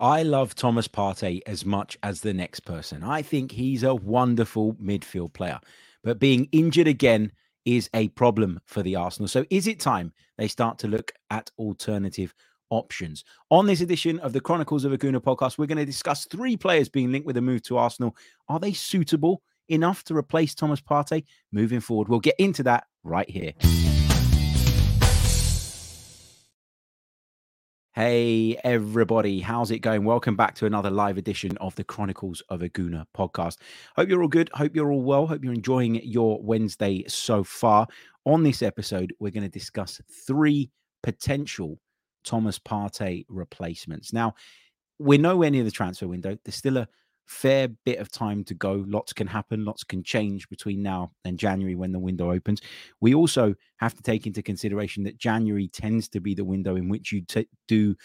[0.00, 3.04] I love Thomas Partey as much as the next person.
[3.04, 5.60] I think he's a wonderful midfield player,
[6.02, 7.30] but being injured again
[7.64, 9.28] is a problem for the Arsenal.
[9.28, 12.34] So is it time they start to look at alternative
[12.70, 13.24] options?
[13.50, 16.56] On this edition of the Chronicles of a Gooner podcast, we're going to discuss three
[16.56, 18.16] players being linked with a move to Arsenal.
[18.48, 22.08] Are they suitable enough to replace Thomas Partey moving forward?
[22.08, 23.52] We'll get into that right here.
[27.94, 30.02] Hey, everybody, how's it going?
[30.02, 33.58] Welcome back to another live edition of the Chronicles of a Gooner podcast.
[33.94, 34.50] Hope you're all good.
[34.52, 35.28] Hope you're all well.
[35.28, 37.86] Hope you're enjoying your Wednesday so far.
[38.24, 40.72] On this episode, we're going to discuss three
[41.04, 41.78] potential
[42.24, 44.12] Thomas Partey replacements.
[44.12, 44.34] Now,
[44.98, 46.36] we're nowhere near the transfer window.
[46.44, 46.88] There's still a
[47.26, 48.84] fair bit of time to go.
[48.86, 52.60] Lots can happen, lots can change between now and January when the window opens.
[53.00, 56.88] We also have to take into consideration that January tends to be the window in
[56.88, 57.96] which you t- do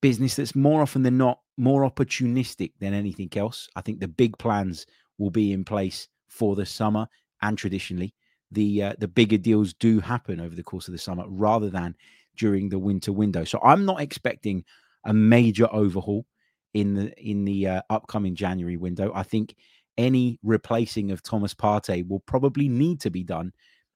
[0.00, 3.68] business that's more often than not more opportunistic than anything else.
[3.76, 4.86] I think the big plans
[5.18, 7.08] will be in place for the summer
[7.42, 8.14] and traditionally
[8.50, 11.94] the uh, the bigger deals do happen over the course of the summer rather than
[12.36, 13.44] during the winter window.
[13.44, 14.64] So I'm not expecting
[15.04, 16.24] a major overhaul
[16.74, 19.12] in the in the uh, upcoming January window.
[19.14, 19.54] I think
[19.96, 23.52] any replacing of Thomas Partey will probably need to be done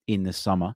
[0.09, 0.75] in the summer.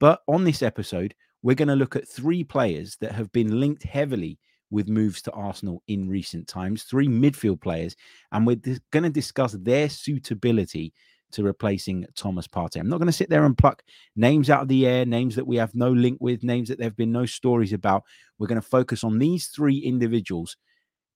[0.00, 3.84] But on this episode, we're going to look at three players that have been linked
[3.84, 4.38] heavily
[4.70, 7.94] with moves to Arsenal in recent times, three midfield players,
[8.32, 10.92] and we're going to discuss their suitability
[11.30, 12.80] to replacing Thomas Partey.
[12.80, 13.82] I'm not going to sit there and pluck
[14.16, 16.86] names out of the air, names that we have no link with, names that there
[16.86, 18.04] have been no stories about.
[18.38, 20.56] We're going to focus on these three individuals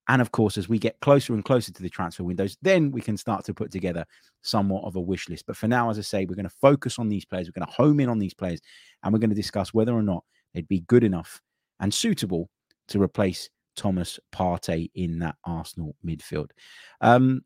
[0.08, 3.00] and of course, as we get closer and closer to the transfer windows, then we
[3.00, 4.04] can start to put together
[4.42, 5.44] somewhat of a wish list.
[5.46, 7.46] But for now, as I say, we're going to focus on these players.
[7.46, 8.60] We're going to home in on these players,
[9.02, 11.40] and we're going to discuss whether or not they'd be good enough
[11.80, 12.48] and suitable
[12.88, 16.50] to replace Thomas Partey in that Arsenal midfield.
[17.00, 17.42] Um,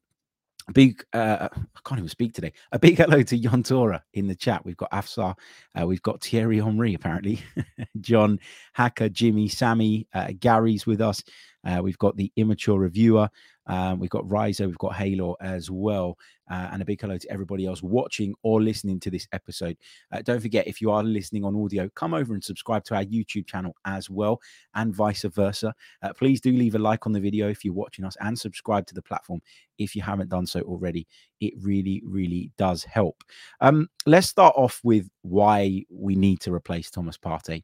[0.72, 2.52] big uh, i can't even speak today.
[2.72, 4.64] A big hello to Yontora in the chat.
[4.64, 5.34] We've got afsar
[5.80, 7.40] uh, we've got thierry henry apparently.
[8.00, 8.38] John
[8.72, 11.22] hacker jimmy sammy uh, gary's with us.
[11.64, 13.28] Uh, we've got the immature reviewer.
[13.66, 14.66] Um, we've got Riser.
[14.66, 16.18] We've got Halo as well.
[16.50, 19.76] Uh, and a big hello to everybody else watching or listening to this episode.
[20.12, 23.04] Uh, don't forget, if you are listening on audio, come over and subscribe to our
[23.04, 24.40] YouTube channel as well,
[24.74, 25.74] and vice versa.
[26.02, 28.86] Uh, please do leave a like on the video if you're watching us and subscribe
[28.86, 29.40] to the platform
[29.78, 31.06] if you haven't done so already.
[31.40, 33.22] It really, really does help.
[33.60, 37.62] Um, let's start off with why we need to replace Thomas Partey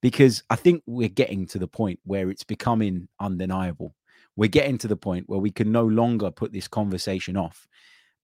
[0.00, 3.94] because I think we're getting to the point where it's becoming undeniable.
[4.38, 7.66] We're getting to the point where we can no longer put this conversation off.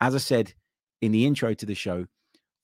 [0.00, 0.54] As I said
[1.02, 2.06] in the intro to the show,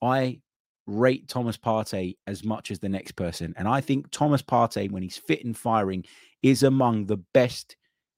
[0.00, 0.41] I
[0.87, 3.53] rate Thomas Partey as much as the next person.
[3.56, 6.05] And I think Thomas Partey, when he's fit and firing,
[6.44, 7.75] is among the best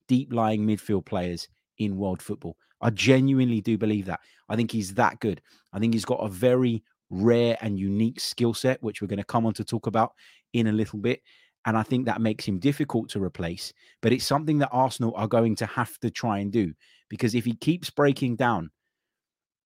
[0.06, 1.48] deep lying midfield players
[1.78, 2.59] in world football.
[2.82, 4.21] I genuinely do believe that.
[4.50, 5.41] I think he's that good.
[5.72, 9.25] I think he's got a very rare and unique skill set, which we're going to
[9.25, 10.12] come on to talk about
[10.53, 11.22] in a little bit.
[11.65, 13.73] And I think that makes him difficult to replace.
[14.00, 16.73] But it's something that Arsenal are going to have to try and do
[17.09, 18.71] because if he keeps breaking down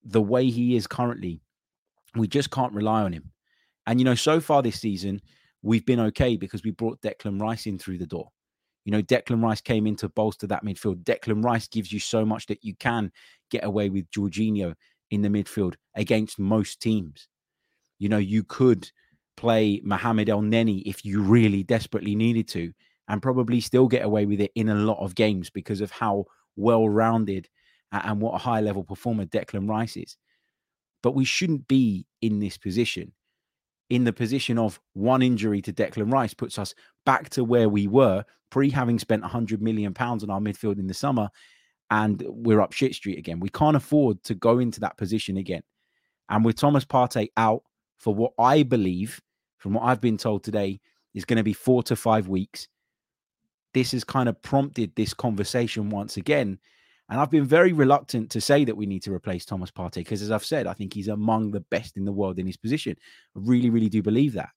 [0.05, 1.41] the way he is currently,
[2.15, 3.33] we just can't rely on him.
[3.87, 5.21] And, you know, so far this season,
[5.63, 8.29] we've been okay because we brought Declan Rice in through the door.
[8.85, 11.03] You know, Declan Rice came in to bolster that midfield.
[11.03, 13.11] Declan Rice gives you so much that you can
[13.51, 14.75] get away with Jorginho
[15.11, 17.29] in the midfield against most teams.
[17.99, 18.91] You know, you could
[19.37, 22.73] play Mohamed Elneny if you really desperately needed to,
[23.09, 26.25] and probably still get away with it in a lot of games because of how
[26.57, 27.49] well rounded
[27.93, 30.17] and what a high level performer Declan Rice is.
[31.03, 33.13] But we shouldn't be in this position.
[33.91, 36.75] In the position of one injury to Declan Rice puts us
[37.05, 40.89] back to where we were pre having spent 100 million pounds on our midfield in
[40.89, 41.29] the summer,
[41.91, 43.39] and we're up shit street again.
[43.39, 45.63] We can't afford to go into that position again.
[46.29, 47.63] And with Thomas Partey out
[47.99, 49.21] for what I believe
[49.67, 50.79] from what I've been told today,
[51.13, 52.69] is going to be four to five weeks.
[53.75, 56.61] This has kind of prompted this conversation once again.
[57.09, 60.23] And I've been very reluctant to say that we need to replace Thomas Partey because,
[60.23, 62.95] as I've said, I think he's among the best in the world in his position.
[63.37, 64.51] I really, really do believe that.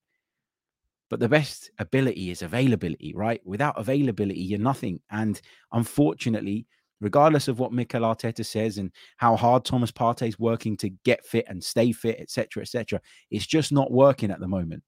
[1.09, 3.41] But the best ability is availability, right?
[3.43, 4.99] Without availability, you're nothing.
[5.09, 5.41] And
[5.71, 6.67] unfortunately,
[7.01, 11.25] regardless of what Mikel Arteta says and how hard Thomas Partey is working to get
[11.25, 13.01] fit and stay fit, etc., etc.,
[13.31, 14.83] it's just not working at the moment.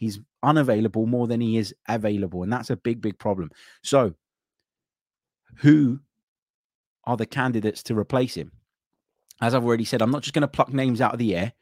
[0.00, 2.42] He's unavailable more than he is available.
[2.42, 3.50] And that's a big, big problem.
[3.82, 4.14] So,
[5.56, 6.00] who
[7.04, 8.50] are the candidates to replace him?
[9.42, 11.52] As I've already said, I'm not just going to pluck names out of the air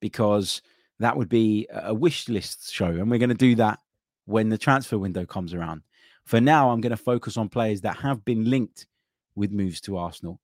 [0.00, 0.60] because
[0.98, 2.88] that would be a wish list show.
[2.88, 3.78] And we're going to do that
[4.26, 5.80] when the transfer window comes around.
[6.26, 8.86] For now, I'm going to focus on players that have been linked
[9.34, 10.40] with moves to Arsenal.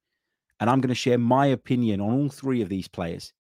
[0.61, 3.35] And I'm going to share my opinion on all three of these players.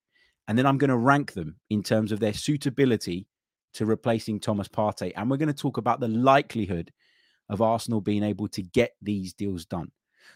[0.46, 3.26] And then I'm going to rank them in terms of their suitability
[3.74, 5.12] to replacing Thomas Partey.
[5.16, 6.92] And we're going to talk about the likelihood
[7.48, 9.90] of Arsenal being able to get these deals done.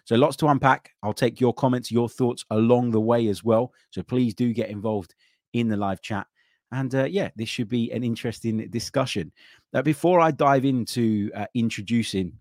[0.04, 0.92] So lots to unpack.
[1.02, 3.72] I'll take your comments, your thoughts along the way as well.
[3.90, 5.14] So please do get involved
[5.52, 6.26] in the live chat.
[6.70, 9.32] And uh, yeah, this should be an interesting discussion.
[9.72, 12.32] Now, before I dive into uh, introducing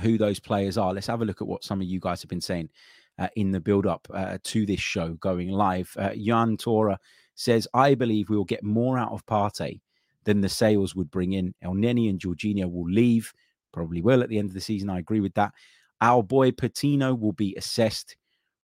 [0.00, 2.28] who those players are, let's have a look at what some of you guys have
[2.28, 2.70] been saying
[3.18, 5.92] uh, in the build up uh, to this show going live.
[5.98, 6.98] Uh, Jan Tora
[7.34, 9.80] says, I believe we will get more out of Partey
[10.24, 11.54] than the sales would bring in.
[11.64, 13.32] Elneny and Jorginho will leave,
[13.72, 14.90] probably will at the end of the season.
[14.90, 15.52] I agree with that.
[16.00, 18.16] Our boy Patino will be assessed.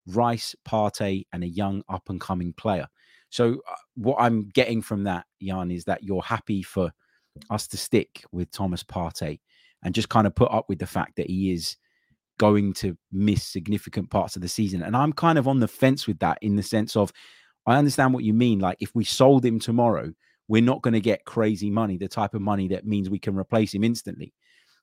[0.06, 2.86] Rice, Partey, and a young up and coming player.
[3.30, 6.90] So, uh, what I'm getting from that, Jan, is that you're happy for
[7.50, 9.40] us to stick with Thomas Partey
[9.82, 11.76] and just kind of put up with the fact that he is
[12.38, 14.82] going to miss significant parts of the season.
[14.82, 17.12] And I'm kind of on the fence with that in the sense of
[17.66, 18.60] I understand what you mean.
[18.60, 20.12] Like, if we sold him tomorrow,
[20.48, 23.36] we're not going to get crazy money, the type of money that means we can
[23.36, 24.32] replace him instantly.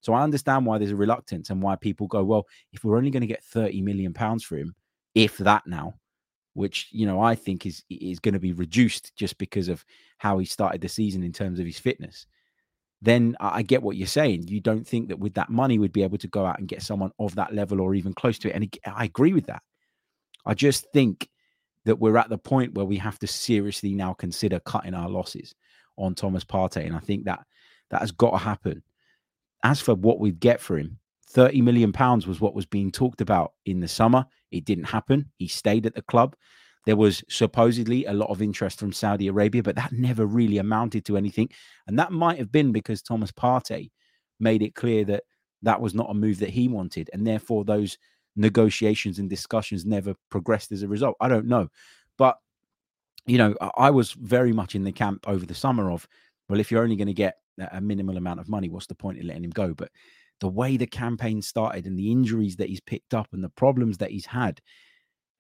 [0.01, 3.09] So I understand why there's a reluctance and why people go, well, if we're only
[3.09, 4.75] going to get 30 million pounds for him,
[5.15, 5.95] if that now,
[6.53, 9.83] which you know I think is is going to be reduced just because of
[10.17, 12.27] how he started the season in terms of his fitness.
[13.01, 14.47] Then I get what you're saying.
[14.47, 16.81] You don't think that with that money we'd be able to go out and get
[16.81, 18.55] someone of that level or even close to it.
[18.55, 19.61] And I agree with that.
[20.45, 21.27] I just think
[21.85, 25.55] that we're at the point where we have to seriously now consider cutting our losses
[25.97, 27.39] on Thomas Partey, and I think that
[27.91, 28.83] that has got to happen.
[29.63, 30.99] As for what we'd get for him,
[31.29, 34.25] 30 million pounds was what was being talked about in the summer.
[34.51, 35.31] It didn't happen.
[35.37, 36.35] He stayed at the club.
[36.85, 41.03] There was supposedly a lot of interest from Saudi Arabia, but that never really amounted
[41.05, 41.49] to anything.
[41.87, 43.91] And that might have been because Thomas Partey
[44.39, 45.23] made it clear that
[45.63, 47.09] that was not a move that he wanted.
[47.11, 47.97] And therefore, those
[48.35, 51.15] negotiations and discussions never progressed as a result.
[51.21, 51.69] I don't know.
[52.17, 52.37] But,
[53.25, 56.07] you know, I was very much in the camp over the summer of,
[56.49, 57.37] well, if you're only going to get
[57.71, 59.73] a minimal amount of money, what's the point in letting him go?
[59.73, 59.91] But
[60.41, 63.97] the way the campaign started and the injuries that he's picked up and the problems
[63.97, 64.61] that he's had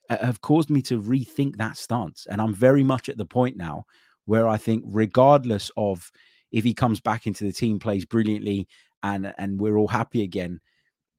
[0.09, 2.27] have caused me to rethink that stance.
[2.29, 3.85] And I'm very much at the point now
[4.25, 6.11] where I think, regardless of
[6.51, 8.67] if he comes back into the team, plays brilliantly,
[9.03, 10.59] and and we're all happy again,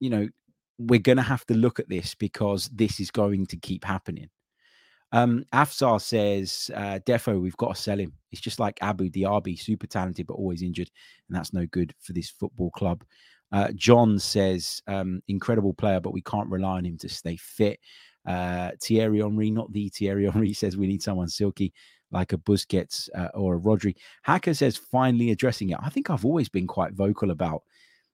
[0.00, 0.28] you know,
[0.78, 4.28] we're going to have to look at this because this is going to keep happening.
[5.12, 8.12] Um, Afzar says, uh, Defo, we've got to sell him.
[8.32, 10.90] It's just like Abu Diaby, super talented, but always injured.
[11.28, 13.04] And that's no good for this football club.
[13.52, 17.78] Uh, John says, um, incredible player, but we can't rely on him to stay fit.
[18.26, 21.72] Uh, Thierry Henry, not the Thierry Henry, says we need someone silky
[22.10, 23.94] like a Busquets uh, or a Rodri.
[24.22, 25.78] Hacker says, finally addressing it.
[25.80, 27.62] I think I've always been quite vocal about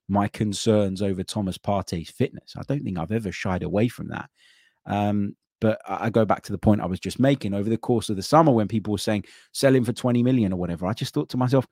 [0.09, 2.55] my concerns over Thomas Partey's fitness.
[2.57, 4.31] I don't think I've ever shied away from that.
[4.87, 8.09] Um, but I go back to the point I was just making over the course
[8.11, 10.87] of the summer when people were saying sell him for 20 million or whatever.
[10.87, 11.67] I just thought to myself,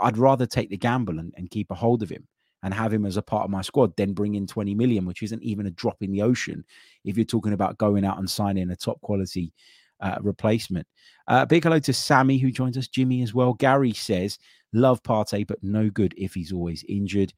[0.00, 2.26] I'd rather take the gamble and, and keep a hold of him
[2.64, 5.22] and have him as a part of my squad, than bring in 20 million, which
[5.22, 6.64] isn't even a drop in the ocean
[7.04, 9.52] if you're talking about going out and signing a top quality
[10.00, 10.86] uh, replacement.
[11.28, 13.54] Uh, big hello to Sammy, who joins us, Jimmy as well.
[13.54, 14.38] Gary says,
[14.72, 17.32] love Partey, but no good if he's always injured.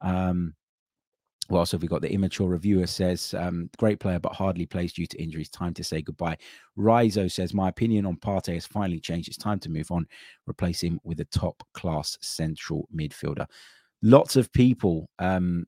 [0.00, 0.54] Um,
[1.50, 5.06] well, also we got the immature reviewer says, um, great player, but hardly plays due
[5.06, 5.50] to injuries.
[5.50, 6.38] Time to say goodbye.
[6.78, 9.28] Rizo says, my opinion on Partey has finally changed.
[9.28, 10.06] It's time to move on.
[10.48, 13.46] Replace him with a top class central midfielder
[14.04, 15.66] lots of people um,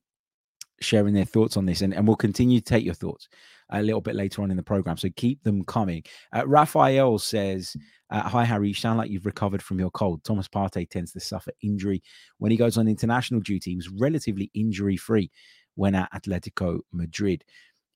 [0.79, 3.27] sharing their thoughts on this, and, and we'll continue to take your thoughts
[3.69, 4.97] a little bit later on in the program.
[4.97, 6.03] So keep them coming.
[6.33, 7.75] Uh, Raphael says,
[8.09, 8.69] uh, Hi, Harry.
[8.69, 10.23] You sound like you've recovered from your cold.
[10.23, 12.01] Thomas Partey tends to suffer injury
[12.37, 13.71] when he goes on international duty.
[13.71, 15.31] He was relatively injury free
[15.75, 17.43] when at Atletico Madrid.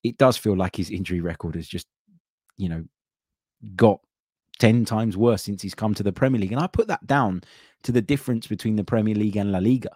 [0.04, 1.88] It does feel like his injury record has just,
[2.58, 2.84] you know,
[3.76, 4.00] got
[4.60, 6.52] 10 times worse since he's come to the Premier League.
[6.52, 7.42] And I put that down
[7.84, 9.90] to the difference between the Premier League and La Liga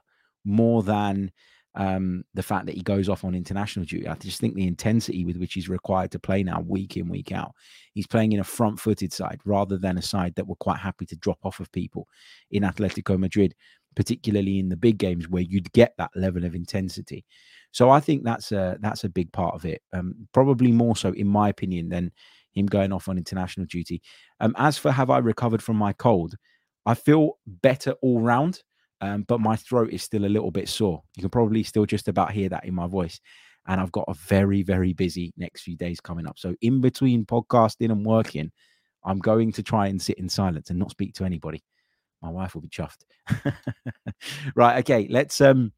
[0.44, 1.32] more than
[1.76, 4.08] um, the fact that he goes off on international duty.
[4.08, 7.32] I just think the intensity with which he's required to play now, week in, week
[7.32, 7.54] out,
[7.94, 11.06] he's playing in a front footed side rather than a side that were quite happy
[11.08, 12.08] to drop off of people
[12.52, 13.54] in Atletico Madrid,
[13.96, 17.26] particularly in the big games where you'd get that level of intensity.
[17.72, 19.82] So I think that's a that's a big part of it.
[19.92, 22.12] Um, probably more so, in my opinion, than
[22.54, 24.02] him going off on international duty.
[24.40, 26.36] Um, as for have I recovered from my cold,
[26.86, 28.64] I feel better all round.
[29.02, 31.04] Um, but my throat is still a little bit sore.
[31.16, 33.20] You can probably still just about hear that in my voice.
[33.68, 36.38] And I've got a very, very busy next few days coming up.
[36.38, 38.52] So, in between podcasting and working,
[39.04, 41.64] I'm going to try and sit in silence and not speak to anybody.
[42.22, 43.04] My wife will be chuffed.
[44.56, 44.80] right.
[44.80, 45.08] Okay.
[45.10, 45.72] Let's um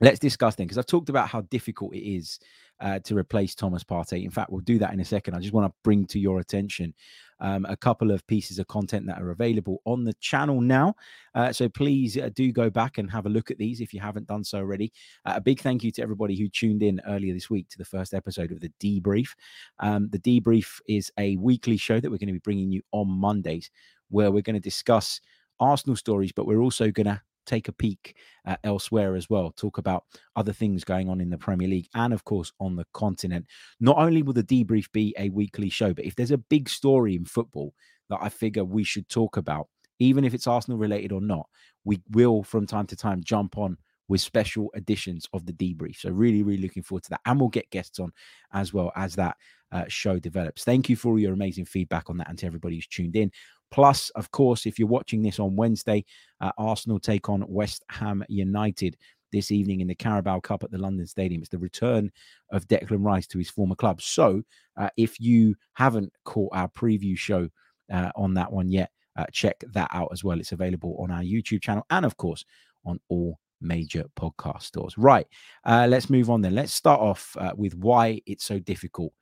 [0.00, 2.38] let's discuss then because I've talked about how difficult it is
[2.82, 4.24] uh, to replace Thomas Partey.
[4.24, 5.34] In fact, we'll do that in a second.
[5.34, 6.92] I just want to bring to your attention
[7.40, 10.94] um, a couple of pieces of content that are available on the channel now.
[11.34, 14.00] Uh, so please uh, do go back and have a look at these if you
[14.00, 14.92] haven't done so already.
[15.24, 17.84] Uh, a big thank you to everybody who tuned in earlier this week to the
[17.84, 19.30] first episode of the debrief.
[19.78, 23.08] Um, the debrief is a weekly show that we're going to be bringing you on
[23.08, 23.70] Mondays,
[24.10, 25.20] where we're going to discuss
[25.60, 29.78] Arsenal stories, but we're also going to take a peek uh, elsewhere as well, talk
[29.78, 30.04] about
[30.36, 33.46] other things going on in the Premier League and, of course, on the continent.
[33.80, 37.14] Not only will the debrief be a weekly show, but if there's a big story
[37.14, 37.74] in football
[38.10, 39.68] that I figure we should talk about,
[39.98, 41.48] even if it's Arsenal related or not,
[41.84, 43.76] we will from time to time jump on
[44.08, 45.96] with special editions of the debrief.
[45.96, 47.20] So, really, really looking forward to that.
[47.24, 48.12] And we'll get guests on
[48.52, 49.36] as well as that
[49.70, 50.64] uh, show develops.
[50.64, 53.30] Thank you for all your amazing feedback on that and to everybody who's tuned in.
[53.72, 56.04] Plus, of course, if you're watching this on Wednesday,
[56.40, 58.96] uh, Arsenal take on West Ham United
[59.32, 61.40] this evening in the Carabao Cup at the London Stadium.
[61.40, 62.12] It's the return
[62.50, 64.02] of Declan Rice to his former club.
[64.02, 64.42] So,
[64.76, 67.48] uh, if you haven't caught our preview show
[67.90, 70.38] uh, on that one yet, uh, check that out as well.
[70.38, 72.44] It's available on our YouTube channel and, of course,
[72.84, 74.98] on all major podcast stores.
[74.98, 75.26] Right,
[75.64, 76.54] uh, let's move on then.
[76.54, 79.14] Let's start off uh, with why it's so difficult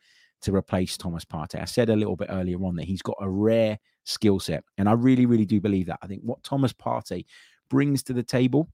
[0.43, 1.61] to replace Thomas Partey.
[1.61, 3.79] I said a little bit earlier on that he's got a rare
[4.11, 4.65] skill set.
[4.79, 5.99] And I really, really do believe that.
[6.03, 7.25] I think what Thomas Partey
[7.69, 8.69] brings to the table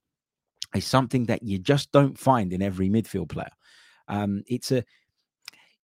[0.75, 3.50] is something that you just don't find in every midfield player.
[4.09, 4.85] Um, it's a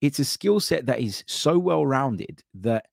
[0.00, 2.86] it's a skill set that is so well rounded that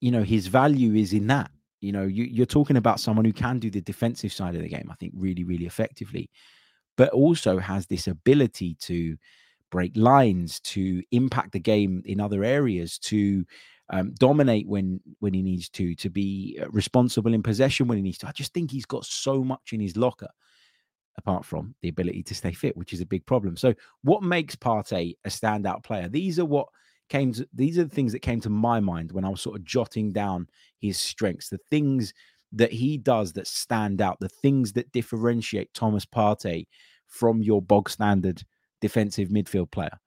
[0.00, 1.50] you know his value is in that.
[1.80, 4.68] You know, you, you're talking about someone who can do the defensive side of the
[4.68, 6.30] game, I think, really, really effectively,
[6.96, 9.16] but also has this ability to
[9.72, 13.44] break lines, to impact the game in other areas, to
[13.92, 18.02] um, dominate when when he needs to, to be uh, responsible in possession when he
[18.02, 18.28] needs to.
[18.28, 20.30] I just think he's got so much in his locker,
[21.18, 23.56] apart from the ability to stay fit, which is a big problem.
[23.56, 26.08] So, what makes Partey a standout player?
[26.08, 26.68] These are what
[27.10, 29.56] came to, these are the things that came to my mind when I was sort
[29.56, 30.48] of jotting down
[30.80, 32.14] his strengths, the things
[32.52, 36.66] that he does that stand out, the things that differentiate Thomas Partey
[37.08, 38.42] from your bog standard
[38.80, 39.98] defensive midfield player.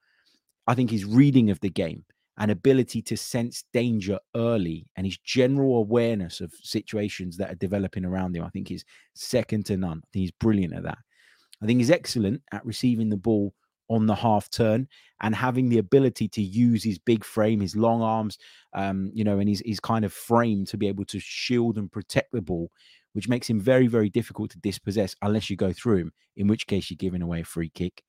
[0.65, 2.03] I think his reading of the game
[2.37, 8.05] and ability to sense danger early and his general awareness of situations that are developing
[8.05, 9.99] around him, I think is second to none.
[10.03, 10.97] I think he's brilliant at that.
[11.61, 13.53] I think he's excellent at receiving the ball
[13.89, 14.87] on the half turn
[15.21, 18.37] and having the ability to use his big frame, his long arms,
[18.73, 21.91] um, you know, and his, his kind of frame to be able to shield and
[21.91, 22.69] protect the ball,
[23.13, 26.67] which makes him very, very difficult to dispossess unless you go through him, in which
[26.67, 28.03] case you're giving away a free kick.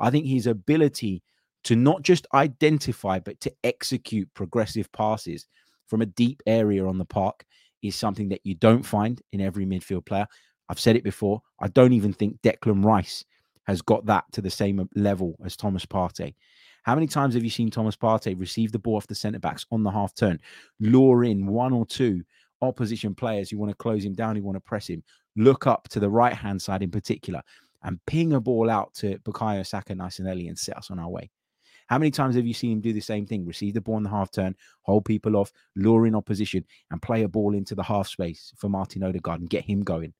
[0.00, 1.22] I think his ability
[1.64, 5.46] to not just identify, but to execute progressive passes
[5.86, 7.44] from a deep area on the park
[7.82, 10.26] is something that you don't find in every midfield player.
[10.68, 11.42] I've said it before.
[11.60, 13.24] I don't even think Declan Rice
[13.66, 16.34] has got that to the same level as Thomas Partey.
[16.82, 19.66] How many times have you seen Thomas Partey receive the ball off the centre backs
[19.70, 20.40] on the half turn,
[20.80, 22.22] lure in one or two
[22.62, 25.02] opposition players who want to close him down, who want to press him,
[25.36, 27.42] look up to the right hand side in particular,
[27.82, 30.98] and ping a ball out to Bukayo Saka nice and early and set us on
[30.98, 31.30] our way?
[31.88, 33.46] How many times have you seen him do the same thing?
[33.46, 37.22] Receive the ball in the half turn, hold people off, lure in opposition, and play
[37.22, 40.12] a ball into the half space for Martin Odegaard and get him going.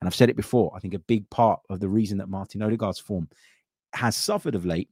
[0.00, 0.72] And I've said it before.
[0.74, 3.28] I think a big part of the reason that Martin Odegaard's form
[3.94, 4.88] has suffered of late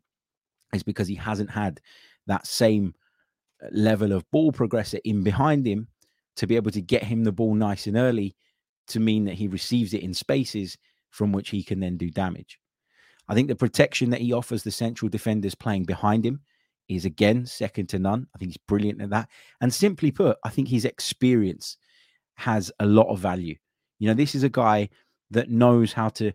[0.72, 1.80] is because he hasn't had
[2.28, 2.94] that same
[3.62, 5.88] uh, level of ball progressor in behind him
[6.36, 8.36] to be able to get him the ball nice and early
[8.86, 10.78] to mean that he receives it in spaces
[11.10, 12.60] from which he can then do damage.
[13.30, 16.40] I think the protection that he offers the central defenders playing behind him
[16.88, 18.26] is again second to none.
[18.34, 19.28] I think he's brilliant at that.
[19.60, 21.76] And simply put, I think his experience
[22.34, 23.54] has a lot of value.
[24.00, 24.88] You know, this is a guy
[25.30, 26.32] that knows how to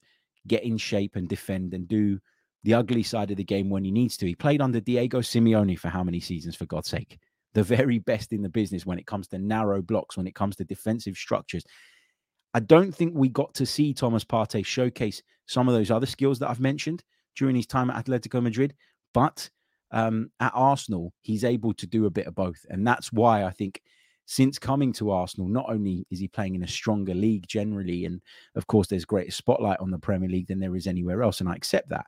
[0.48, 2.18] get in shape and defend and do
[2.64, 4.26] the ugly side of the game when he needs to.
[4.26, 7.20] He played under Diego Simeone for how many seasons, for God's sake?
[7.56, 10.56] The very best in the business when it comes to narrow blocks, when it comes
[10.56, 11.66] to defensive structures.
[12.56, 16.40] I don't think we got to see Thomas Partey showcase some of those other skills
[16.40, 17.04] that I've mentioned
[17.36, 18.74] during his time at Atletico Madrid,
[19.14, 19.50] but
[19.92, 22.66] um, at Arsenal, he's able to do a bit of both.
[22.70, 23.82] And that's why I think
[24.26, 28.22] since coming to Arsenal, not only is he playing in a stronger league generally, and
[28.56, 31.50] of course, there's greater spotlight on the Premier League than there is anywhere else, and
[31.50, 32.06] I accept that.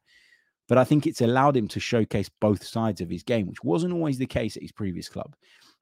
[0.69, 3.93] But I think it's allowed him to showcase both sides of his game, which wasn't
[3.93, 5.35] always the case at his previous club.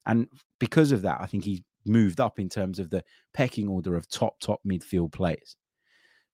[0.06, 0.26] And
[0.58, 3.02] because of that, I think he's moved up in terms of the
[3.34, 5.56] pecking order of top, top midfield players.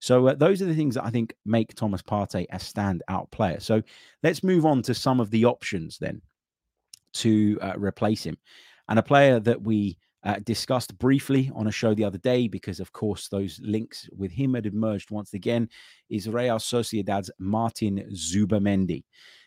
[0.00, 3.60] So uh, those are the things that I think make Thomas Partey a standout player.
[3.60, 3.82] So
[4.22, 6.20] let's move on to some of the options then
[7.14, 8.36] to uh, replace him.
[8.88, 12.80] And a player that we uh, discussed briefly on a show the other day because,
[12.80, 15.68] of course, those links with him had emerged once again,
[16.10, 19.04] is Real Sociedad's Martin Zubimendi.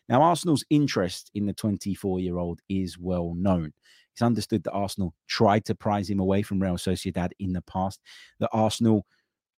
[0.07, 3.73] Now, Arsenal's interest in the 24 year old is well known.
[4.15, 7.99] It's understood that Arsenal tried to prize him away from Real Sociedad in the past,
[8.39, 9.05] that Arsenal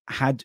[0.10, 0.44] had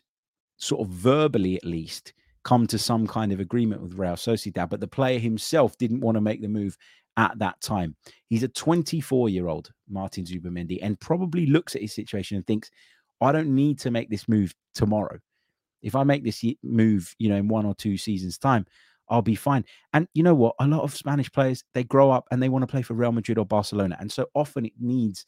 [0.57, 4.79] sort of verbally at least come to some kind of agreement with Real Sociedad, but
[4.79, 6.77] the player himself didn't want to make the move
[7.17, 7.95] at that time.
[8.27, 12.69] He's a 24 year old, Martin Zubimendi, and probably looks at his situation and thinks,
[13.19, 15.17] I don't need to make this move tomorrow.
[15.81, 18.67] If I make this move, you know, in one or two seasons' time,
[19.09, 19.65] I'll be fine.
[19.93, 20.55] And you know what?
[20.59, 23.11] A lot of Spanish players, they grow up and they want to play for Real
[23.11, 23.97] Madrid or Barcelona.
[23.99, 25.25] And so often it needs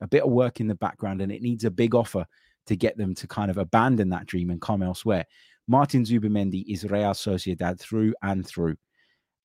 [0.00, 2.24] a bit of work in the background and it needs a big offer
[2.66, 5.24] to get them to kind of abandon that dream and come elsewhere.
[5.66, 8.76] Martin Zubimendi is Real Sociedad through and through.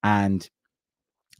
[0.04, 0.48] And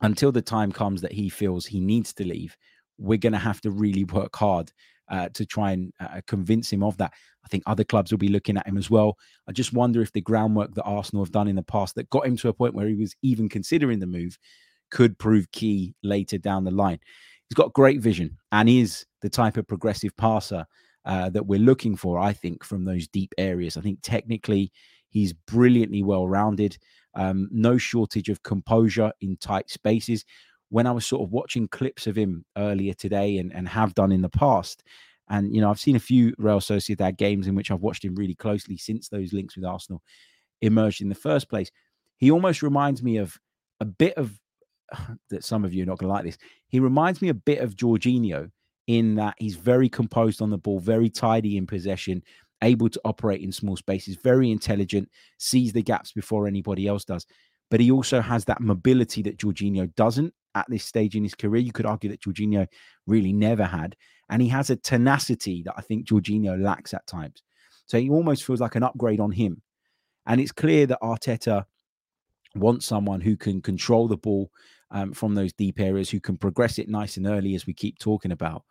[0.02, 2.58] until the time comes that he feels he needs to leave,
[2.98, 4.72] we're going to have to really work hard
[5.14, 7.14] uh, to try and uh, convince him of that.
[7.46, 9.16] I think other clubs will be looking at him as well.
[9.48, 12.26] I just wonder if the groundwork that Arsenal have done in the past that got
[12.26, 14.40] him to a point where he was even considering the move
[14.90, 17.00] could prove key later down the line.
[17.48, 20.66] He's got great vision and is the type of progressive passer
[21.06, 23.78] uh, that we're looking for, I think, from those deep areas.
[23.78, 24.72] I think technically
[25.10, 26.76] he's brilliantly well rounded,
[27.14, 30.26] um, no shortage of composure in tight spaces.
[30.74, 34.12] When I was sort of watching clips of him earlier today and, and have done
[34.12, 34.82] in the past,
[35.30, 38.16] and you know, I've seen a few Real Sociedad games in which I've watched him
[38.16, 40.02] really closely since those links with Arsenal
[40.64, 41.70] emerged in the first place.
[42.18, 43.38] He almost reminds me of
[43.82, 44.40] a bit of
[45.30, 46.40] that some of you are not going to like this.
[46.70, 48.50] He reminds me a bit of Jorginho
[48.88, 52.24] in that he's very composed on the ball, very tidy in possession,
[52.64, 57.28] able to operate in small spaces, very intelligent, sees the gaps before anybody else does.
[57.74, 61.60] But he also has that mobility that Jorginho doesn't at this stage in his career.
[61.60, 62.68] You could argue that Jorginho
[63.08, 63.96] really never had.
[64.30, 67.42] And he has a tenacity that I think Jorginho lacks at times.
[67.88, 69.64] So he almost feels like an upgrade on him.
[70.28, 71.66] And it's clear that Arteta
[72.54, 74.52] wants someone who can control the ball
[74.92, 77.98] um, from those deep areas, who can progress it nice and early, as we keep
[77.98, 78.66] talking about,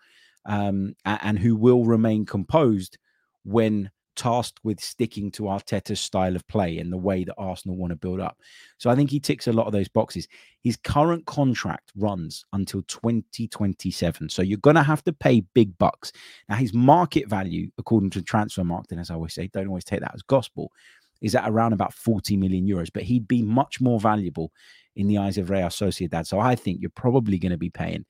[0.47, 2.99] um, and, and who will remain composed
[3.43, 7.91] when tasked with sticking to Arteta's style of play and the way that Arsenal want
[7.91, 8.39] to build up.
[8.79, 10.29] So I think he ticks a lot of those boxes.
[10.63, 14.29] His current contract runs until 2027.
[14.29, 16.13] So you're going to have to pay big bucks.
[16.49, 20.01] Now, his market value, according to Transfermarkt, and as I always say, don't always take
[20.01, 20.73] that as gospel,
[21.21, 24.53] is at around about 40 million euros, but he'd be much more valuable
[24.97, 26.27] in the eyes of Real Sociedad.
[26.27, 28.05] So I think you're probably going to be paying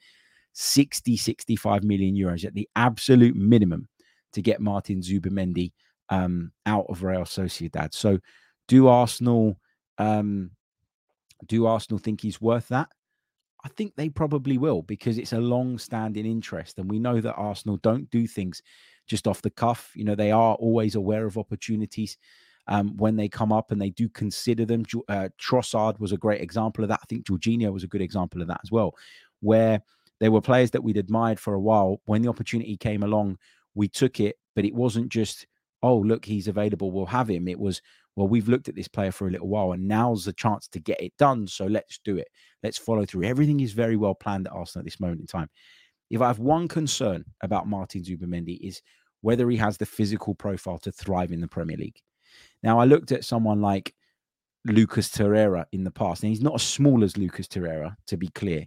[0.55, 3.89] 60, 65 million euros at the absolute minimum
[4.33, 5.73] to get Martin Zubimendi
[6.13, 7.95] um, out of Real Sociedad.
[7.95, 8.19] So
[8.69, 9.57] do Arsenal
[9.99, 10.51] um,
[11.47, 12.89] do Arsenal think he's worth that?
[13.65, 17.79] I think they probably will because it's a long-standing interest, and we know that Arsenal
[17.79, 18.63] don't do things
[19.07, 19.91] just off the cuff.
[19.95, 22.19] You know, they are always aware of opportunities
[22.67, 24.83] um, when they come up and they do consider them.
[25.09, 27.01] Uh, Trossard was a great example of that.
[27.03, 28.95] I think Jorginho was a good example of that as well,
[29.41, 29.83] where
[30.19, 32.01] they were players that we'd admired for a while.
[32.07, 33.39] When the opportunity came along,
[33.75, 35.47] we took it, but it wasn't just,
[35.83, 37.49] oh, look, he's available, we'll have him.
[37.49, 37.83] It was,
[38.17, 40.81] well, we've looked at this player for a little while and now's the chance to
[40.81, 41.47] get it done.
[41.47, 42.29] So let's do it.
[42.63, 43.25] Let's follow through.
[43.25, 45.49] Everything is very well planned at Arsenal at this moment in time.
[46.11, 48.83] If I have one concern about Martin Zubimendi is
[49.23, 51.99] whether he has the physical profile to thrive in the Premier League.
[52.63, 53.95] Now, I looked at someone like
[54.67, 58.29] Lucas Torreira in the past, and he's not as small as Lucas Torreira, to be
[58.29, 58.67] clear,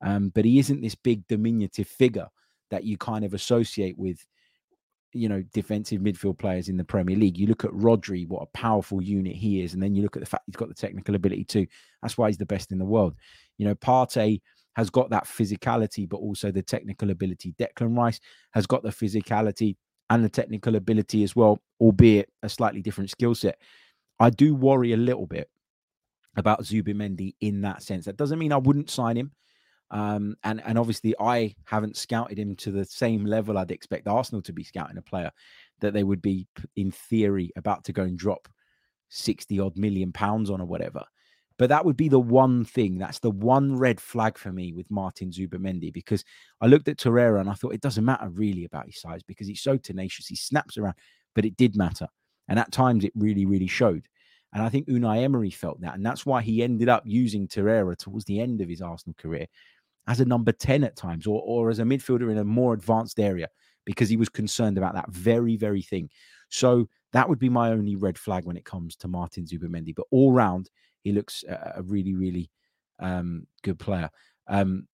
[0.00, 2.28] um, but he isn't this big diminutive figure
[2.70, 4.24] that you kind of associate with,
[5.16, 7.38] you know, defensive midfield players in the Premier League.
[7.38, 10.20] You look at Rodri, what a powerful unit he is, and then you look at
[10.20, 11.66] the fact he's got the technical ability too.
[12.02, 13.14] That's why he's the best in the world.
[13.58, 14.40] You know, Partey
[14.74, 17.54] has got that physicality, but also the technical ability.
[17.58, 18.20] Declan Rice
[18.52, 19.76] has got the physicality
[20.10, 23.58] and the technical ability as well, albeit a slightly different skill set.
[24.20, 25.48] I do worry a little bit
[26.36, 28.04] about Zubimendi in that sense.
[28.04, 29.32] That doesn't mean I wouldn't sign him.
[29.90, 34.42] Um, and and obviously I haven't scouted him to the same level I'd expect Arsenal
[34.42, 35.30] to be scouting a player
[35.80, 38.48] that they would be in theory about to go and drop
[39.10, 41.04] 60 odd million pounds on or whatever.
[41.58, 42.98] But that would be the one thing.
[42.98, 46.22] That's the one red flag for me with Martin Zubimendi because
[46.60, 49.46] I looked at Torreira and I thought it doesn't matter really about his size because
[49.46, 50.26] he's so tenacious.
[50.26, 50.96] He snaps around,
[51.34, 52.08] but it did matter.
[52.48, 54.06] And at times it really, really showed.
[54.52, 55.94] And I think Unai Emery felt that.
[55.94, 59.46] And that's why he ended up using Torreira towards the end of his Arsenal career
[60.06, 63.18] as a number 10 at times or, or as a midfielder in a more advanced
[63.18, 63.48] area
[63.84, 66.10] because he was concerned about that very, very thing.
[66.48, 69.94] So that would be my only red flag when it comes to Martin Zubimendi.
[69.94, 70.70] But all round,
[71.02, 72.50] he looks a, really, really
[72.98, 74.10] um, good player.
[74.48, 74.86] Um,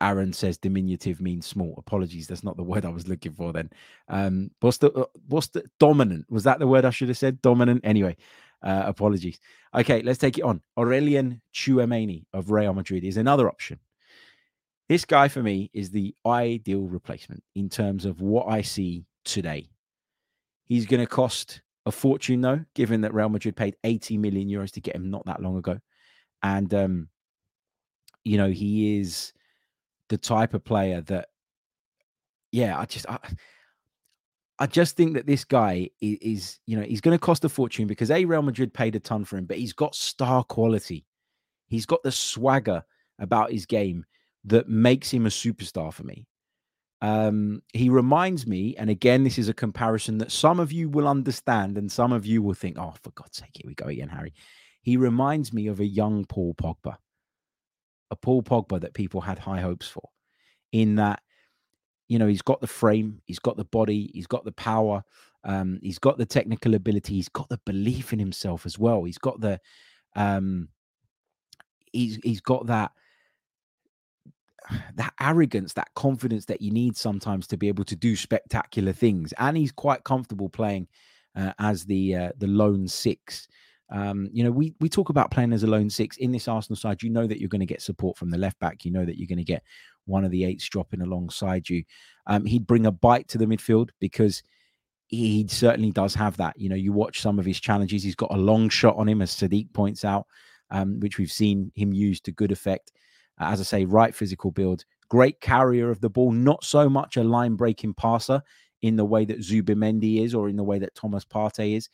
[0.00, 1.74] Aaron says diminutive means small.
[1.78, 3.52] Apologies, that's not the word I was looking for.
[3.52, 3.70] Then,
[4.08, 6.26] um, what's the uh, what's the dominant?
[6.28, 7.40] Was that the word I should have said?
[7.40, 7.80] Dominant.
[7.82, 8.16] Anyway,
[8.62, 9.38] uh, apologies.
[9.74, 10.60] Okay, let's take it on.
[10.78, 13.78] Aurelien Tchouameni of Real Madrid is another option.
[14.88, 19.68] This guy for me is the ideal replacement in terms of what I see today.
[20.64, 24.72] He's going to cost a fortune, though, given that Real Madrid paid 80 million euros
[24.72, 25.78] to get him not that long ago.
[26.42, 27.08] And, um,
[28.24, 29.32] you know, he is
[30.08, 31.28] the type of player that,
[32.52, 33.18] yeah, I just, I,
[34.58, 37.48] I just think that this guy is, is you know, he's going to cost a
[37.48, 41.04] fortune because A, Real Madrid paid a ton for him, but he's got star quality.
[41.68, 42.84] He's got the swagger
[43.18, 44.04] about his game
[44.46, 46.26] that makes him a superstar for me.
[47.02, 51.06] Um, he reminds me, and again, this is a comparison that some of you will
[51.06, 54.08] understand, and some of you will think, "Oh, for God's sake, here we go again,
[54.08, 54.32] Harry."
[54.82, 56.96] He reminds me of a young Paul Pogba,
[58.10, 60.08] a Paul Pogba that people had high hopes for,
[60.72, 61.20] in that,
[62.08, 65.02] you know, he's got the frame, he's got the body, he's got the power,
[65.44, 69.04] um, he's got the technical ability, he's got the belief in himself as well.
[69.04, 69.60] He's got the,
[70.14, 70.68] um,
[71.92, 72.92] he's he's got that
[74.94, 79.32] that arrogance, that confidence that you need sometimes to be able to do spectacular things.
[79.38, 80.88] And he's quite comfortable playing
[81.36, 83.48] uh, as the uh, the lone six.
[83.90, 86.76] Um, you know, we we talk about playing as a lone six in this Arsenal
[86.76, 87.02] side.
[87.02, 88.84] You know that you're going to get support from the left back.
[88.84, 89.62] You know that you're going to get
[90.06, 91.84] one of the eights dropping alongside you.
[92.26, 94.42] Um, he'd bring a bite to the midfield because
[95.08, 96.58] he certainly does have that.
[96.58, 98.02] You know, you watch some of his challenges.
[98.02, 100.26] He's got a long shot on him, as Sadiq points out,
[100.70, 102.92] um, which we've seen him use to good effect
[103.38, 107.24] as I say, right physical build, great carrier of the ball, not so much a
[107.24, 108.42] line breaking passer
[108.82, 111.88] in the way that Zubimendi is or in the way that Thomas Partey is.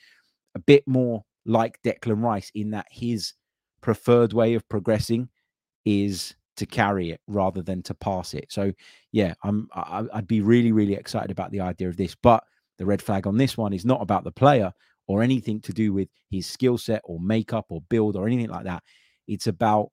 [0.54, 3.34] A bit more like Declan Rice in that his
[3.80, 5.28] preferred way of progressing
[5.84, 8.46] is to carry it rather than to pass it.
[8.50, 8.72] So
[9.10, 12.44] yeah, I'm I'd be really really excited about the idea of this, but
[12.78, 14.72] the red flag on this one is not about the player
[15.06, 18.64] or anything to do with his skill set or makeup or build or anything like
[18.64, 18.82] that.
[19.26, 19.90] It's about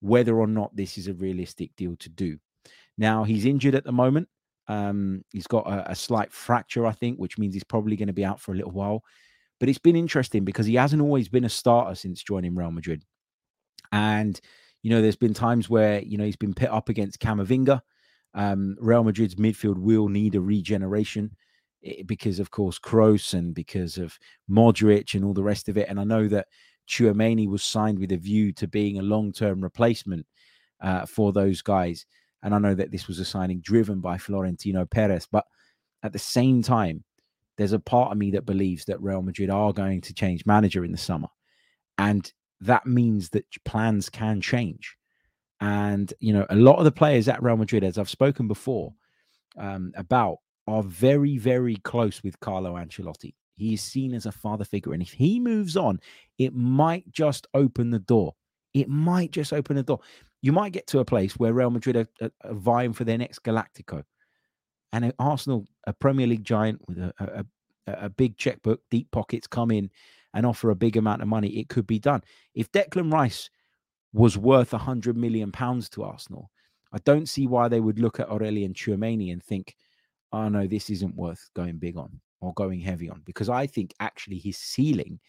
[0.00, 2.38] whether or not this is a realistic deal to do.
[2.98, 4.28] Now, he's injured at the moment.
[4.68, 8.12] Um, he's got a, a slight fracture, I think, which means he's probably going to
[8.12, 9.02] be out for a little while.
[9.58, 13.02] But it's been interesting because he hasn't always been a starter since joining Real Madrid.
[13.92, 14.38] And,
[14.82, 17.80] you know, there's been times where, you know, he's been pit up against Camavinga.
[18.34, 21.36] Um, Real Madrid's midfield will need a regeneration
[21.84, 24.18] eh, because, of course, Kroos and because of
[24.50, 25.88] Modric and all the rest of it.
[25.88, 26.48] And I know that
[26.88, 30.26] Tchouameni was signed with a view to being a long term replacement
[30.80, 32.06] uh, for those guys.
[32.42, 35.26] And I know that this was a signing driven by Florentino Perez.
[35.30, 35.44] But
[36.02, 37.02] at the same time,
[37.56, 40.84] there's a part of me that believes that Real Madrid are going to change manager
[40.84, 41.28] in the summer.
[41.98, 44.96] And that means that plans can change.
[45.60, 48.92] And, you know, a lot of the players at Real Madrid, as I've spoken before
[49.56, 53.34] um, about, are very, very close with Carlo Ancelotti.
[53.56, 54.92] He is seen as a father figure.
[54.92, 56.00] And if he moves on,
[56.38, 58.34] it might just open the door.
[58.74, 60.00] It might just open the door.
[60.42, 63.18] You might get to a place where Real Madrid are, are, are vying for their
[63.18, 64.04] next Galactico.
[64.92, 67.44] And Arsenal, a Premier League giant with a, a,
[67.86, 69.90] a big checkbook, deep pockets, come in
[70.34, 71.48] and offer a big amount of money.
[71.58, 72.22] It could be done.
[72.54, 73.50] If Declan Rice
[74.12, 76.50] was worth a hundred million pounds to Arsenal,
[76.92, 79.76] I don't see why they would look at Aurelien Tchouameni and think,
[80.32, 83.94] "Oh no, this isn't worth going big on." Or going heavy on because I think
[84.00, 85.20] actually his ceiling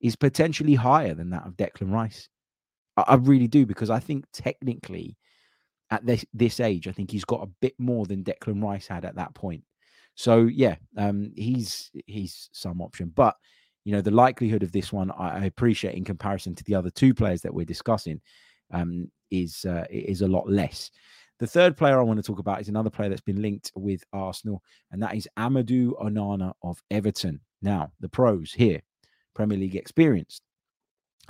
[0.00, 2.28] is potentially higher than that of Declan Rice.
[2.96, 5.16] I, I really do because I think technically
[5.90, 9.04] at this this age, I think he's got a bit more than Declan Rice had
[9.04, 9.64] at that point.
[10.14, 13.36] So yeah, um, he's he's some option, but
[13.84, 16.90] you know the likelihood of this one I, I appreciate in comparison to the other
[16.90, 18.20] two players that we're discussing
[18.72, 20.90] um, is uh, is a lot less.
[21.40, 24.04] The third player I want to talk about is another player that's been linked with
[24.12, 27.40] Arsenal, and that is Amadou Onana of Everton.
[27.62, 28.82] Now, the pros here,
[29.34, 30.42] Premier League experience.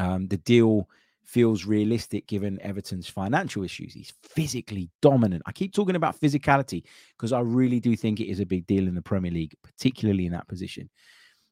[0.00, 0.88] Um, the deal
[1.26, 3.94] feels realistic given Everton's financial issues.
[3.94, 5.44] He's physically dominant.
[5.46, 6.82] I keep talking about physicality
[7.16, 10.26] because I really do think it is a big deal in the Premier League, particularly
[10.26, 10.90] in that position.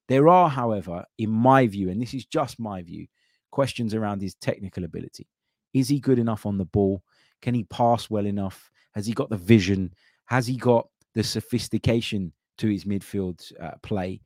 [0.08, 3.06] There are, however, in my view, and this is just my view,
[3.52, 5.28] questions around his technical ability.
[5.74, 7.04] Is he good enough on the ball?
[7.42, 8.70] Can he pass well enough?
[8.94, 9.92] Has he got the vision?
[10.26, 14.20] Has he got the sophistication to his midfield uh, play?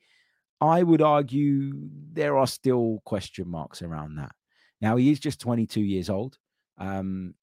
[0.61, 1.73] I would argue
[2.13, 4.33] there are still question marks around that.
[4.81, 6.39] Now, he is just 22 years old.
[6.79, 7.35] Um,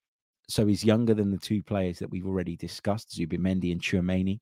[0.47, 4.39] so he's younger than the two players that we've already discussed, Zubimendi and Tchouameni.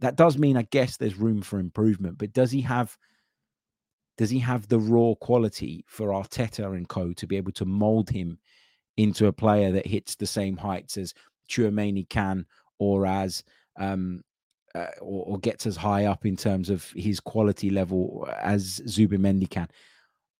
[0.00, 2.18] That does mean, I guess, there's room for improvement.
[2.18, 2.96] But does he have
[4.16, 8.10] does he have the raw quality for Arteta and co to be able to mold
[8.10, 8.38] him
[8.96, 11.14] into a player that hits the same heights as
[11.48, 12.46] Tchouameni can
[12.78, 13.42] or as
[13.78, 14.22] um,
[14.74, 19.48] uh, or, or, gets as high up in terms of his quality level as Zubimendi
[19.48, 19.68] can.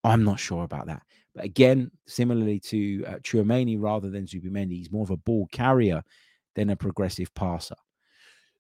[0.03, 1.03] I'm not sure about that.
[1.35, 6.03] But again, similarly to uh, rather than Zubimendi, he's more of a ball carrier
[6.55, 7.77] than a progressive passer.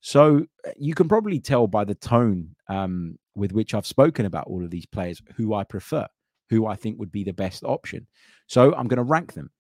[0.01, 4.47] So uh, you can probably tell by the tone um, with which I've spoken about
[4.47, 6.07] all of these players who I prefer,
[6.51, 8.07] who I think would be the best option.
[8.47, 9.51] So I'm going to rank them.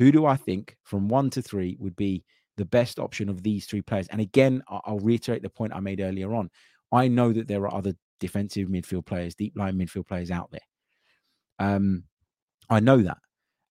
[0.00, 2.24] Who do I think from one to three would be
[2.56, 4.08] the best option of these three players?
[4.08, 6.48] And again, I'll reiterate the point I made earlier on.
[6.90, 10.60] I know that there are other defensive midfield players, deep line midfield players out there.
[11.58, 12.04] Um,
[12.70, 13.18] I know that.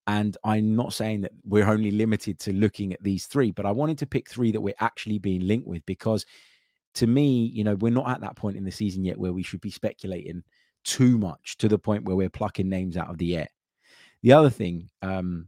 [0.05, 3.71] And I'm not saying that we're only limited to looking at these three, but I
[3.71, 6.27] wanted to pick three that we're actually being linked with because
[6.95, 9.41] to me, you know, we're not at that point in the season yet where we
[9.41, 10.43] should be speculating
[10.83, 13.47] too much to the point where we're plucking names out of the air.
[14.21, 15.47] The other thing um,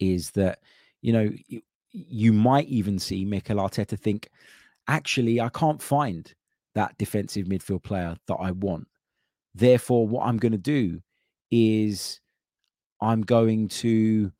[0.00, 0.60] is that,
[1.02, 4.30] you know, you, you might even see Mikel Arteta think,
[4.88, 6.32] actually, I can't find
[6.74, 8.86] that defensive midfield player that I want.
[9.54, 11.00] Therefore, what I'm going to do
[11.50, 12.20] is
[13.00, 14.32] I'm going to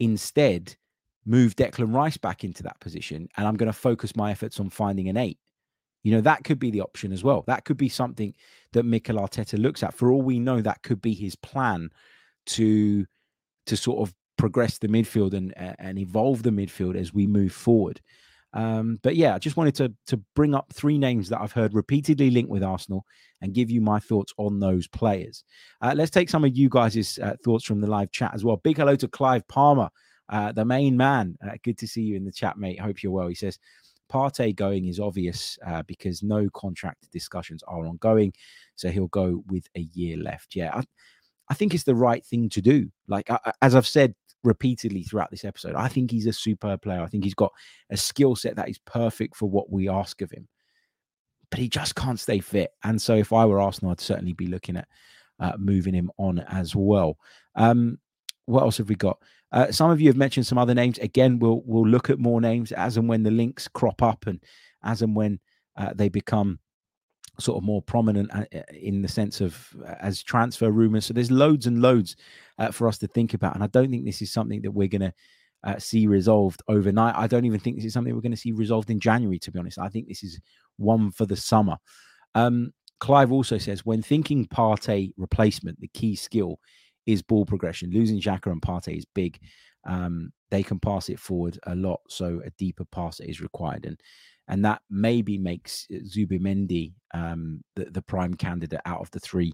[0.00, 0.76] instead
[1.26, 4.70] move Declan Rice back into that position and I'm going to focus my efforts on
[4.70, 5.38] finding an eight.
[6.02, 7.44] You know, that could be the option as well.
[7.46, 8.34] That could be something
[8.72, 9.94] that Mikel Arteta looks at.
[9.94, 11.90] For all we know, that could be his plan
[12.46, 13.06] to
[13.66, 18.00] to sort of progress the midfield and and evolve the midfield as we move forward.
[18.54, 21.74] Um, but yeah, I just wanted to to bring up three names that I've heard
[21.74, 23.04] repeatedly linked with Arsenal
[23.40, 25.44] and give you my thoughts on those players.
[25.80, 28.56] Uh, let's take some of you guys' uh, thoughts from the live chat as well.
[28.56, 29.90] Big hello to Clive Palmer,
[30.28, 31.36] uh, the main man.
[31.44, 32.80] Uh, good to see you in the chat, mate.
[32.80, 33.28] Hope you're well.
[33.28, 33.58] He says
[34.10, 38.32] Partey going is obvious uh, because no contract discussions are ongoing,
[38.76, 40.54] so he'll go with a year left.
[40.54, 40.84] Yeah, I,
[41.48, 42.88] I think it's the right thing to do.
[43.08, 43.28] Like
[43.60, 44.14] as I've said
[44.44, 45.74] repeatedly throughout this episode.
[45.74, 47.00] I think he's a superb player.
[47.00, 47.52] I think he's got
[47.90, 50.48] a skill set that is perfect for what we ask of him.
[51.50, 52.70] But he just can't stay fit.
[52.82, 54.88] And so if I were Arsenal, I'd certainly be looking at
[55.40, 57.16] uh, moving him on as well.
[57.54, 57.98] Um,
[58.46, 59.18] what else have we got?
[59.52, 60.98] Uh, some of you have mentioned some other names.
[60.98, 64.42] Again, we'll we'll look at more names as and when the links crop up and
[64.82, 65.38] as and when
[65.76, 66.58] uh, they become
[67.38, 71.06] sort of more prominent uh, uh, in the sense of uh, as transfer rumors.
[71.06, 72.16] So there's loads and loads
[72.58, 74.88] uh, for us to think about, and I don't think this is something that we're
[74.88, 75.12] going to
[75.64, 77.14] uh, see resolved overnight.
[77.16, 79.38] I don't even think this is something we're going to see resolved in January.
[79.40, 80.40] To be honest, I think this is
[80.76, 81.76] one for the summer.
[82.34, 86.58] Um, Clive also says when thinking Partey replacement, the key skill
[87.06, 87.90] is ball progression.
[87.90, 89.38] Losing Xhaka and Partey is big.
[89.86, 93.84] Um, they can pass it forward a lot, so a deeper pass is required.
[93.86, 94.00] And
[94.48, 99.52] and that maybe makes uh, Zubimendi um, the, the prime candidate out of the three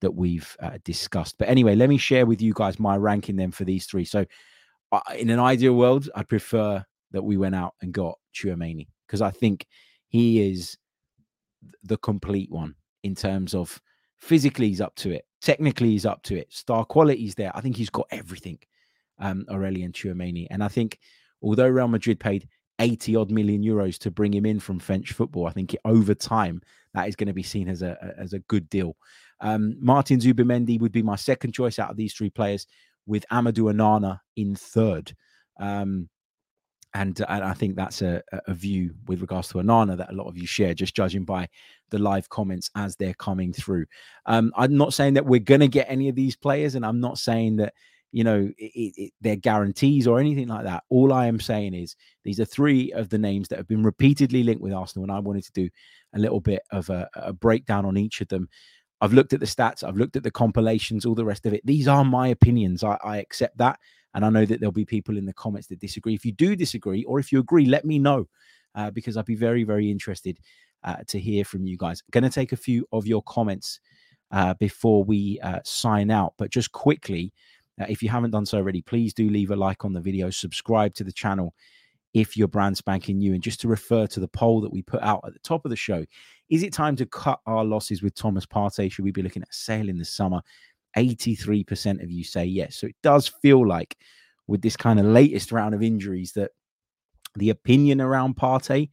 [0.00, 1.36] that we've uh, discussed.
[1.38, 4.04] But anyway, let me share with you guys my ranking them for these three.
[4.04, 4.26] So,
[4.92, 9.22] uh, in an ideal world, I'd prefer that we went out and got Tchouameni because
[9.22, 9.66] I think
[10.08, 10.76] he is
[11.82, 13.80] the complete one in terms of
[14.18, 17.52] physically he's up to it, technically he's up to it, star quality's there.
[17.54, 18.58] I think he's got everything.
[19.18, 20.98] Um, Aurelien Tchouameni, and I think
[21.40, 25.46] although Real Madrid paid 80 odd million euros to bring him in from French football.
[25.46, 26.60] I think over time
[26.94, 28.96] that is going to be seen as a as a good deal.
[29.40, 32.66] Um, Martin Zubimendi would be my second choice out of these three players,
[33.06, 35.14] with Amadou Onana in third.
[35.58, 36.08] Um,
[36.94, 40.28] and, and I think that's a, a view with regards to Onana that a lot
[40.28, 41.48] of you share, just judging by
[41.90, 43.84] the live comments as they're coming through.
[44.24, 47.00] Um, I'm not saying that we're going to get any of these players, and I'm
[47.00, 47.74] not saying that
[48.12, 50.84] you know, it, it, they're guarantees or anything like that.
[50.88, 54.42] All I am saying is these are three of the names that have been repeatedly
[54.42, 55.68] linked with Arsenal, and I wanted to do
[56.14, 58.48] a little bit of a, a breakdown on each of them.
[59.00, 61.60] I've looked at the stats, I've looked at the compilations, all the rest of it.
[61.64, 62.82] These are my opinions.
[62.82, 63.78] I, I accept that.
[64.14, 66.14] And I know that there'll be people in the comments that disagree.
[66.14, 68.26] If you do disagree, or if you agree, let me know
[68.74, 70.38] uh, because I'd be very, very interested
[70.84, 72.02] uh, to hear from you guys.
[72.12, 73.78] Going to take a few of your comments
[74.30, 76.32] uh, before we uh, sign out.
[76.38, 77.34] But just quickly,
[77.80, 80.30] uh, if you haven't done so already, please do leave a like on the video,
[80.30, 81.54] subscribe to the channel
[82.14, 83.34] if you're brand spanking new.
[83.34, 85.70] And just to refer to the poll that we put out at the top of
[85.70, 86.04] the show,
[86.48, 88.90] is it time to cut our losses with Thomas Partey?
[88.90, 90.40] Should we be looking at sale in the summer?
[90.96, 92.76] 83% of you say yes.
[92.76, 93.96] So it does feel like
[94.46, 96.52] with this kind of latest round of injuries that
[97.34, 98.90] the opinion around Partey,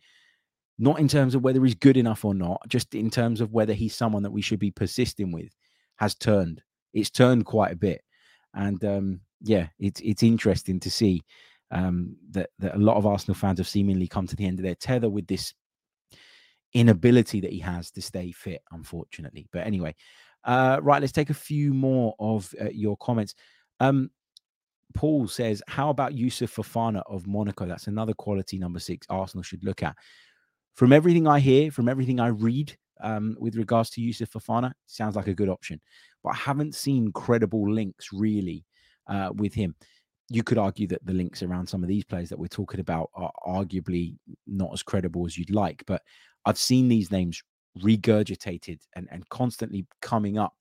[0.77, 3.73] not in terms of whether he's good enough or not, just in terms of whether
[3.73, 5.55] he's someone that we should be persisting with,
[5.97, 6.61] has turned.
[6.93, 8.01] It's turned quite a bit.
[8.53, 11.23] And um, yeah, it's it's interesting to see
[11.71, 14.63] um, that that a lot of Arsenal fans have seemingly come to the end of
[14.63, 15.53] their tether with this
[16.73, 19.47] inability that he has to stay fit, unfortunately.
[19.51, 19.95] But anyway,
[20.43, 23.35] uh, right, let's take a few more of uh, your comments.
[23.79, 24.11] Um,
[24.93, 27.65] Paul says, How about Youssouf Fofana of Monaco?
[27.65, 29.95] That's another quality number six Arsenal should look at.
[30.75, 35.15] From everything I hear, from everything I read um, with regards to Youssouf Fofana, sounds
[35.15, 35.79] like a good option.
[36.23, 38.65] But I haven't seen credible links really
[39.07, 39.75] uh, with him.
[40.29, 43.09] You could argue that the links around some of these players that we're talking about
[43.13, 45.83] are arguably not as credible as you'd like.
[45.85, 46.01] But
[46.45, 47.41] I've seen these names
[47.79, 50.53] regurgitated and, and constantly coming up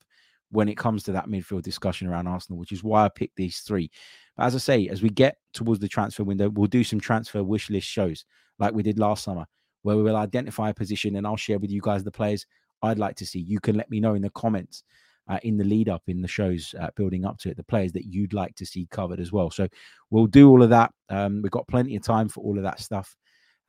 [0.51, 3.59] when it comes to that midfield discussion around Arsenal, which is why I picked these
[3.59, 3.89] three.
[4.37, 7.43] But as I say, as we get towards the transfer window, we'll do some transfer
[7.43, 8.25] wish list shows
[8.59, 9.45] like we did last summer,
[9.83, 12.45] where we will identify a position and I'll share with you guys the players
[12.81, 13.39] I'd like to see.
[13.39, 14.83] You can let me know in the comments
[15.29, 17.93] uh, in the lead up in the shows uh, building up to it, the players
[17.93, 19.49] that you'd like to see covered as well.
[19.49, 19.67] So
[20.09, 20.91] we'll do all of that.
[21.09, 23.15] Um, we've got plenty of time for all of that stuff.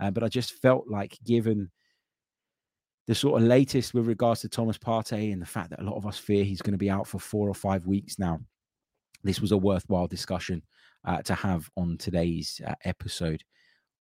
[0.00, 1.70] Uh, but I just felt like, given
[3.06, 5.96] the sort of latest with regards to Thomas Partey and the fact that a lot
[5.96, 8.40] of us fear he's going to be out for four or five weeks now.
[9.22, 10.62] This was a worthwhile discussion
[11.04, 13.44] uh, to have on today's uh, episode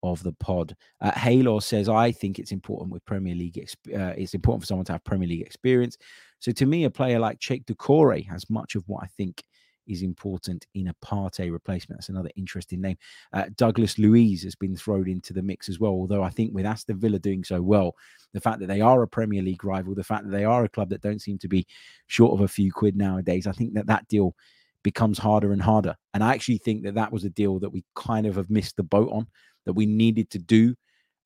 [0.03, 0.77] of the pod.
[1.01, 3.55] Uh, says, I think it's important with Premier League.
[3.55, 5.97] Exp- uh, it's important for someone to have Premier League experience.
[6.39, 9.43] So to me, a player like Cheick Doucouré has much of what I think
[9.87, 11.99] is important in a Partey replacement.
[11.99, 12.97] That's another interesting name.
[13.33, 15.93] Uh, Douglas Luiz has been thrown into the mix as well.
[15.93, 17.95] Although I think with Aston Villa doing so well,
[18.33, 20.69] the fact that they are a Premier League rival, the fact that they are a
[20.69, 21.67] club that don't seem to be
[22.07, 24.35] short of a few quid nowadays, I think that that deal
[24.83, 25.97] becomes harder and harder.
[26.15, 28.77] And I actually think that that was a deal that we kind of have missed
[28.77, 29.27] the boat on,
[29.67, 30.75] that we needed to do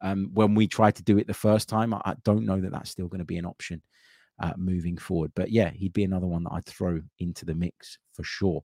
[0.00, 1.94] um, when we tried to do it the first time.
[1.94, 3.82] I, I don't know that that's still going to be an option
[4.40, 5.32] uh, moving forward.
[5.34, 8.62] But yeah, he'd be another one that I'd throw into the mix for sure.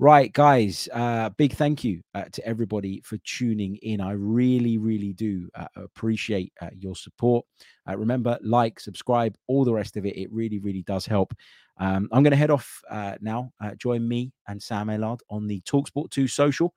[0.00, 4.00] Right, guys, uh, big thank you uh, to everybody for tuning in.
[4.00, 7.44] I really, really do uh, appreciate uh, your support.
[7.88, 10.16] Uh, remember, like, subscribe, all the rest of it.
[10.16, 11.34] It really, really does help.
[11.78, 13.52] Um, I'm going to head off uh, now.
[13.76, 16.72] join me and Sam Aylard on the Talksport 2 social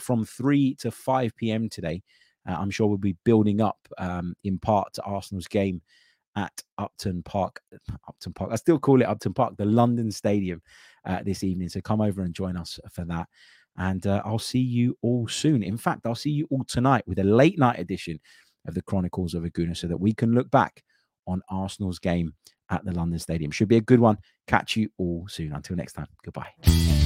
[0.00, 1.68] from 3 to 5 p.m.
[1.68, 2.02] today.
[2.46, 5.80] I'm sure we'll be building up um, in part to Arsenal's game
[6.36, 7.60] at Upton Park.
[8.08, 8.50] Upton Park.
[8.52, 10.62] I still call it Upton Park, the London Stadium
[11.04, 11.68] uh, this evening.
[11.68, 13.28] So come over and join us for that.
[13.76, 15.62] And uh, I'll see you all soon.
[15.62, 18.20] In fact, I'll see you all tonight with a late night edition
[18.66, 20.82] of the Chronicles of a Gooner so that we can look back
[21.26, 22.34] on Arsenal's game
[22.70, 23.50] at the London Stadium.
[23.50, 24.18] Should be a good one.
[24.46, 25.52] Catch you all soon.
[25.52, 27.03] Until next time, goodbye.